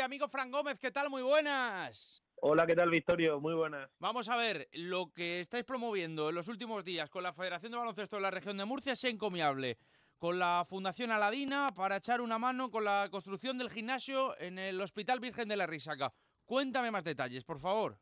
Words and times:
amigo 0.00 0.28
Fran 0.28 0.50
Gómez, 0.50 0.78
¿qué 0.78 0.90
tal? 0.90 1.10
Muy 1.10 1.22
buenas. 1.22 2.24
Hola, 2.36 2.66
¿qué 2.66 2.74
tal, 2.74 2.90
Victorio? 2.90 3.40
Muy 3.40 3.54
buenas. 3.54 3.90
Vamos 3.98 4.28
a 4.28 4.36
ver, 4.36 4.68
lo 4.72 5.12
que 5.12 5.40
estáis 5.40 5.64
promoviendo 5.64 6.30
en 6.30 6.34
los 6.34 6.48
últimos 6.48 6.84
días 6.84 7.10
con 7.10 7.22
la 7.22 7.32
Federación 7.32 7.72
de 7.72 7.78
Baloncesto 7.78 8.16
de 8.16 8.22
la 8.22 8.30
región 8.30 8.56
de 8.56 8.64
Murcia 8.64 8.94
es 8.94 9.04
encomiable. 9.04 9.78
Con 10.18 10.38
la 10.38 10.64
Fundación 10.66 11.10
Aladina 11.10 11.72
para 11.76 11.96
echar 11.96 12.20
una 12.20 12.38
mano 12.38 12.70
con 12.70 12.84
la 12.84 13.08
construcción 13.10 13.58
del 13.58 13.70
gimnasio 13.70 14.38
en 14.38 14.58
el 14.58 14.80
Hospital 14.80 15.20
Virgen 15.20 15.48
de 15.48 15.56
la 15.56 15.66
Risaca. 15.66 16.12
Cuéntame 16.44 16.90
más 16.90 17.04
detalles, 17.04 17.44
por 17.44 17.60
favor. 17.60 17.98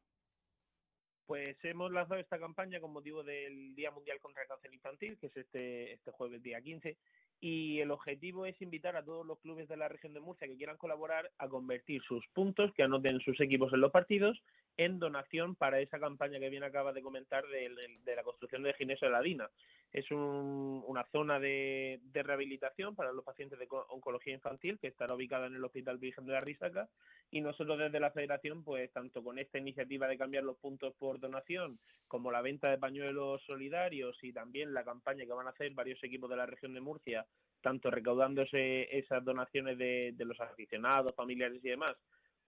Pues 1.27 1.57
hemos 1.64 1.93
lanzado 1.93 2.20
esta 2.20 2.38
campaña 2.38 2.80
con 2.80 2.93
motivo 2.93 3.22
del 3.22 3.75
Día 3.75 3.91
Mundial 3.91 4.20
contra 4.20 4.43
el 4.43 4.48
Cáncer 4.48 4.75
Infantil, 4.75 5.18
que 5.18 5.29
es 5.29 5.36
este, 5.36 5.93
este 5.93 6.11
jueves 6.12 6.43
día 6.43 6.61
15, 6.61 6.96
y 7.41 7.80
el 7.80 7.91
objetivo 7.91 8.45
es 8.45 8.61
invitar 8.61 8.96
a 8.96 9.04
todos 9.04 9.25
los 9.25 9.38
clubes 9.41 9.66
de 9.68 9.77
la 9.77 9.88
región 9.88 10.12
de 10.12 10.20
Murcia 10.20 10.46
que 10.46 10.56
quieran 10.56 10.77
colaborar 10.77 11.30
a 11.38 11.48
convertir 11.48 12.02
sus 12.02 12.27
puntos 12.29 12.73
que 12.74 12.82
anoten 12.82 13.20
sus 13.20 13.41
equipos 13.41 13.73
en 13.73 13.80
los 13.80 13.91
partidos 13.91 14.42
en 14.77 14.98
donación 14.98 15.56
para 15.56 15.80
esa 15.80 15.98
campaña 15.98 16.38
que 16.38 16.50
bien 16.50 16.64
acaba 16.64 16.92
de 16.92 17.02
comentar 17.02 17.45
de, 17.47 17.70
la 18.14 18.23
construcción 18.23 18.62
de 18.62 18.74
la 19.11 19.20
Dina. 19.23 19.50
Es 19.92 20.11
una 20.11 21.05
zona 21.11 21.41
de, 21.41 22.00
rehabilitación 22.12 22.95
para 22.95 23.12
los 23.12 23.24
pacientes 23.24 23.59
de 23.59 23.66
oncología 23.88 24.34
infantil 24.34 24.78
que 24.78 24.88
estará 24.88 25.14
ubicada 25.14 25.47
en 25.47 25.55
el 25.55 25.64
Hospital 25.64 25.98
Virgen 25.98 26.27
de 26.27 26.33
la 26.33 26.41
Risaca 26.41 26.88
y 27.30 27.41
nosotros 27.41 27.79
desde 27.79 28.01
la 28.01 28.11
Federación, 28.11 28.65
pues 28.65 28.93
tanto 28.93 29.23
con 29.23 29.39
esta 29.39 29.59
iniciativa 29.59 30.09
de 30.09 30.19
cambiar 30.19 30.45
los 30.45 30.57
puntos 30.57 30.95
por 30.97 31.20
donación 31.20 31.79
como 32.09 32.33
la 32.33 32.43
venta 32.43 32.70
de 32.70 32.79
pañuelos 32.79 33.43
solidarios 33.45 34.19
y 34.23 34.33
también 34.33 34.75
la 34.75 34.84
campaña 34.84 35.25
que 35.25 35.33
van 35.33 35.47
a 35.47 35.51
hacer 35.51 35.73
varios 35.73 36.03
equipos 36.03 36.29
de 36.29 36.37
la 36.37 36.47
región 36.47 36.75
de 36.75 36.80
Murcia, 36.80 37.25
tanto 37.61 37.91
recaudándose 37.91 38.97
esas 38.97 39.25
donaciones 39.25 39.79
de, 39.79 40.12
de 40.15 40.25
los 40.25 40.41
aficionados, 40.41 41.15
familiares 41.15 41.65
y 41.65 41.69
demás, 41.69 41.97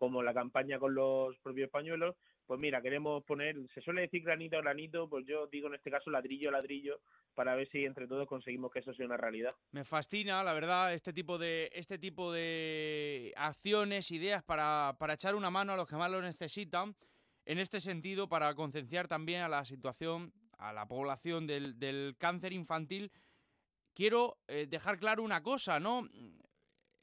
como 0.02 0.20
la 0.20 0.34
campaña 0.34 0.80
con 0.80 0.96
los 0.96 1.38
propios 1.44 1.70
pañuelos, 1.70 2.16
pues 2.44 2.58
mira, 2.58 2.82
queremos 2.82 3.22
poner, 3.22 3.54
se 3.72 3.80
suele 3.82 4.02
decir 4.02 4.24
granito 4.24 4.56
a 4.56 4.60
granito, 4.60 5.08
pues 5.08 5.24
yo 5.28 5.46
digo 5.46 5.68
en 5.68 5.76
este 5.76 5.92
caso 5.92 6.10
ladrillo 6.10 6.48
a 6.48 6.52
ladrillo, 6.52 6.98
para 7.36 7.54
ver 7.54 7.68
si 7.68 7.84
entre 7.84 8.08
todos 8.08 8.26
conseguimos 8.26 8.72
que 8.72 8.80
eso 8.80 8.92
sea 8.94 9.06
una 9.06 9.16
realidad. 9.16 9.54
Me 9.70 9.84
fascina, 9.84 10.42
la 10.42 10.54
verdad, 10.54 10.92
este 10.92 11.12
tipo 11.12 11.38
de, 11.38 11.70
este 11.72 12.00
tipo 12.00 12.32
de 12.32 13.32
acciones, 13.36 14.10
ideas 14.10 14.42
para, 14.42 14.96
para 14.98 15.14
echar 15.14 15.36
una 15.36 15.52
mano 15.52 15.74
a 15.74 15.76
los 15.76 15.86
que 15.86 15.94
más 15.94 16.10
lo 16.10 16.20
necesitan. 16.20 16.96
En 17.44 17.60
este 17.60 17.80
sentido, 17.80 18.28
para 18.28 18.52
concienciar 18.56 19.06
también 19.06 19.42
a 19.42 19.48
la 19.48 19.64
situación, 19.64 20.32
a 20.58 20.72
la 20.72 20.88
población 20.88 21.46
del, 21.46 21.78
del 21.78 22.16
cáncer 22.18 22.52
infantil, 22.52 23.12
quiero 23.94 24.38
eh, 24.48 24.66
dejar 24.68 24.98
claro 24.98 25.22
una 25.22 25.44
cosa, 25.44 25.78
¿no? 25.78 26.08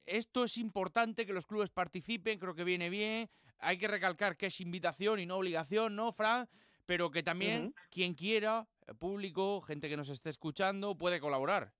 Esto 0.09 0.43
es 0.43 0.57
importante 0.57 1.25
que 1.25 1.33
los 1.33 1.47
clubes 1.47 1.69
participen, 1.69 2.39
creo 2.39 2.55
que 2.55 2.63
viene 2.63 2.89
bien 2.89 3.29
hay 3.59 3.77
que 3.77 3.87
recalcar 3.87 4.37
que 4.37 4.47
es 4.47 4.61
invitación 4.61 5.19
y 5.19 5.25
no 5.25 5.37
obligación, 5.37 5.95
¿no, 5.95 6.11
Fran? 6.11 6.47
Pero 6.85 7.11
que 7.11 7.21
también 7.21 7.75
quien 7.91 8.15
quiera, 8.15 8.67
público, 8.97 9.61
gente 9.61 9.89
que 9.89 9.97
nos 9.97 10.09
esté 10.09 10.29
escuchando, 10.29 10.97
puede 10.97 11.19
colaborar. 11.19 11.71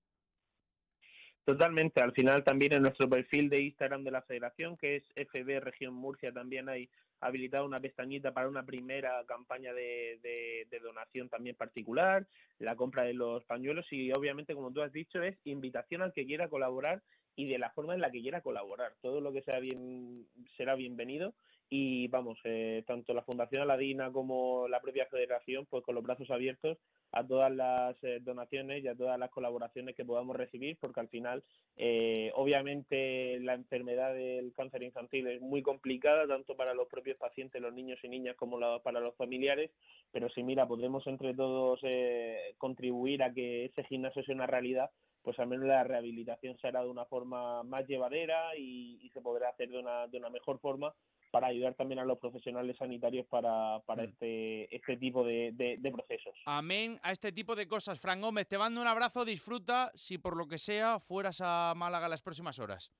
Totalmente. 1.44 2.00
Al 2.00 2.12
final 2.12 2.44
también 2.44 2.74
en 2.74 2.82
nuestro 2.82 3.08
perfil 3.08 3.48
de 3.48 3.62
Instagram 3.62 4.04
de 4.04 4.10
la 4.12 4.22
Federación, 4.22 4.76
que 4.76 4.96
es 4.96 5.04
FB 5.16 5.60
Región 5.60 5.94
Murcia, 5.94 6.32
también 6.32 6.68
hay 6.68 6.88
habilitado 7.20 7.64
una 7.66 7.80
pestañita 7.80 8.32
para 8.32 8.48
una 8.48 8.64
primera 8.64 9.24
campaña 9.26 9.72
de, 9.72 10.18
de, 10.22 10.80
donación 10.80 11.28
también 11.28 11.56
particular, 11.56 12.26
la 12.58 12.76
compra 12.76 13.04
de 13.04 13.14
los 13.14 13.44
pañuelos 13.44 13.86
y 13.90 14.10
obviamente, 14.12 14.54
como 14.54 14.72
tú 14.72 14.80
has 14.80 14.92
dicho, 14.92 15.22
es 15.22 15.36
invitación 15.44 16.02
al 16.02 16.12
que 16.12 16.24
quiera 16.24 16.48
colaborar 16.48 17.02
y 17.40 17.46
de 17.46 17.58
la 17.58 17.70
forma 17.70 17.94
en 17.94 18.02
la 18.02 18.10
que 18.10 18.20
quiera 18.20 18.42
colaborar. 18.42 18.92
Todo 19.00 19.22
lo 19.22 19.32
que 19.32 19.40
sea 19.40 19.60
bien 19.60 20.26
será 20.58 20.74
bienvenido 20.74 21.32
y 21.70 22.08
vamos, 22.08 22.38
eh, 22.44 22.82
tanto 22.86 23.14
la 23.14 23.22
Fundación 23.22 23.62
Aladina 23.62 24.12
como 24.12 24.68
la 24.68 24.80
propia 24.80 25.06
Federación, 25.06 25.66
pues 25.70 25.82
con 25.84 25.94
los 25.94 26.04
brazos 26.04 26.30
abiertos 26.30 26.76
a 27.12 27.24
todas 27.26 27.50
las 27.50 27.96
eh, 28.02 28.18
donaciones 28.20 28.84
y 28.84 28.88
a 28.88 28.94
todas 28.94 29.18
las 29.18 29.30
colaboraciones 29.30 29.96
que 29.96 30.04
podamos 30.04 30.36
recibir, 30.36 30.76
porque 30.80 31.00
al 31.00 31.08
final, 31.08 31.42
eh, 31.76 32.30
obviamente, 32.34 33.38
la 33.40 33.54
enfermedad 33.54 34.12
del 34.14 34.52
cáncer 34.52 34.82
infantil 34.82 35.28
es 35.28 35.40
muy 35.40 35.62
complicada, 35.62 36.26
tanto 36.26 36.56
para 36.56 36.74
los 36.74 36.88
propios 36.88 37.16
pacientes, 37.16 37.62
los 37.62 37.72
niños 37.72 38.00
y 38.02 38.08
niñas, 38.08 38.36
como 38.36 38.58
para 38.82 39.00
los 39.00 39.14
familiares, 39.14 39.70
pero 40.12 40.28
si 40.28 40.42
mira, 40.42 40.68
podremos 40.68 41.06
entre 41.06 41.34
todos 41.34 41.80
contribuir 42.58 43.22
a 43.22 43.32
que 43.32 43.66
ese 43.66 43.84
gimnasio 43.84 44.22
sea 44.24 44.34
una 44.34 44.46
realidad, 44.46 44.90
pues 45.22 45.38
al 45.38 45.48
menos 45.48 45.66
la 45.66 45.84
rehabilitación 45.84 46.58
se 46.58 46.68
hará 46.68 46.82
de 46.82 46.88
una 46.88 47.04
forma 47.04 47.62
más 47.62 47.86
llevadera 47.86 48.56
y, 48.56 48.98
y 49.02 49.10
se 49.10 49.20
podrá 49.20 49.50
hacer 49.50 49.68
de 49.68 49.78
una, 49.78 50.06
de 50.06 50.18
una 50.18 50.30
mejor 50.30 50.58
forma 50.60 50.94
para 51.30 51.48
ayudar 51.48 51.74
también 51.74 52.00
a 52.00 52.04
los 52.04 52.18
profesionales 52.18 52.76
sanitarios 52.76 53.26
para, 53.26 53.80
para 53.86 54.02
mm. 54.02 54.08
este, 54.08 54.76
este 54.76 54.96
tipo 54.96 55.24
de, 55.24 55.52
de, 55.52 55.92
procesos. 55.92 56.34
Amén 56.44 56.98
a 57.02 57.12
este 57.12 57.32
tipo 57.32 57.54
de 57.54 57.66
cosas. 57.66 57.98
Fran 57.98 58.20
Gómez, 58.20 58.46
te 58.48 58.58
mando 58.58 58.80
un 58.80 58.86
abrazo, 58.86 59.24
disfruta 59.24 59.92
si 59.94 60.18
por 60.18 60.36
lo 60.36 60.46
que 60.46 60.58
sea 60.58 60.98
fueras 60.98 61.40
a 61.40 61.74
Málaga 61.76 62.08
las 62.08 62.22
próximas 62.22 62.58
horas. 62.58 62.90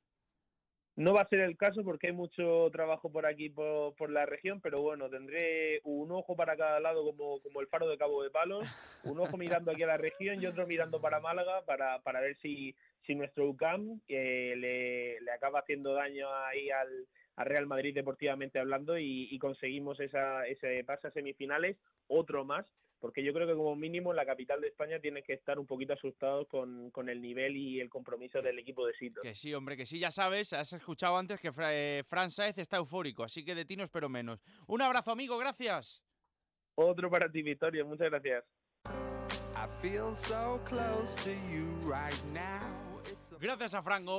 No 1.00 1.14
va 1.14 1.22
a 1.22 1.28
ser 1.28 1.40
el 1.40 1.56
caso 1.56 1.82
porque 1.82 2.08
hay 2.08 2.12
mucho 2.12 2.68
trabajo 2.72 3.10
por 3.10 3.24
aquí, 3.24 3.48
por, 3.48 3.94
por, 3.94 4.10
la 4.10 4.26
región, 4.26 4.60
pero 4.60 4.82
bueno, 4.82 5.08
tendré 5.08 5.80
un 5.84 6.12
ojo 6.12 6.36
para 6.36 6.58
cada 6.58 6.78
lado 6.78 7.02
como, 7.06 7.40
como 7.40 7.62
el 7.62 7.68
faro 7.68 7.88
de 7.88 7.96
Cabo 7.96 8.22
de 8.22 8.28
Palos, 8.28 8.66
un 9.04 9.18
ojo 9.18 9.34
mirando 9.38 9.70
aquí 9.70 9.82
a 9.82 9.86
la 9.86 9.96
región 9.96 10.42
y 10.42 10.46
otro 10.46 10.66
mirando 10.66 11.00
para 11.00 11.18
Málaga 11.18 11.64
para, 11.64 12.00
para 12.00 12.20
ver 12.20 12.36
si, 12.42 12.76
si 13.06 13.14
nuestro 13.14 13.48
UCAM 13.48 14.02
eh, 14.08 14.52
le, 14.58 15.22
le 15.22 15.32
acaba 15.32 15.60
haciendo 15.60 15.94
daño 15.94 16.28
ahí 16.44 16.68
al, 16.68 17.06
a 17.40 17.44
Real 17.44 17.66
Madrid 17.66 17.94
deportivamente 17.94 18.58
hablando 18.58 18.98
y, 18.98 19.38
conseguimos 19.38 19.98
esa, 19.98 20.46
ese 20.46 20.84
pase 20.84 21.08
a 21.08 21.10
semifinales, 21.10 21.78
otro 22.06 22.44
más, 22.44 22.66
porque 22.98 23.24
yo 23.24 23.32
creo 23.32 23.46
que 23.46 23.54
como 23.54 23.74
mínimo 23.74 24.12
la 24.12 24.26
capital 24.26 24.60
de 24.60 24.68
España 24.68 25.00
tiene 25.00 25.22
que 25.22 25.32
estar 25.32 25.58
un 25.58 25.66
poquito 25.66 25.94
asustados 25.94 26.46
con, 26.48 27.08
el 27.08 27.22
nivel 27.22 27.56
y 27.56 27.80
el 27.80 27.88
compromiso 27.88 28.42
del 28.42 28.58
equipo 28.58 28.86
de 28.86 28.92
Sito. 28.92 29.22
Que 29.22 29.34
sí, 29.34 29.54
hombre, 29.54 29.78
que 29.78 29.86
sí, 29.86 29.98
ya 29.98 30.10
sabes, 30.10 30.52
has 30.52 30.74
escuchado 30.74 31.16
antes 31.16 31.40
que 31.40 31.50
eh, 31.70 32.02
Fran 32.06 32.30
Saez 32.30 32.58
está 32.58 32.76
eufórico, 32.76 33.24
así 33.24 33.42
que 33.42 33.54
de 33.54 33.64
ti 33.64 33.74
no 33.74 33.84
espero 33.84 34.10
menos. 34.10 34.44
Un 34.66 34.82
abrazo, 34.82 35.10
amigo, 35.10 35.38
gracias. 35.38 36.02
Otro 36.74 37.08
para 37.10 37.32
ti, 37.32 37.40
Victoria, 37.40 37.84
muchas 37.84 38.10
gracias. 38.10 38.44
Gracias 43.40 43.74
a 43.74 43.82
Fran 43.82 44.04
Gómez. 44.04 44.18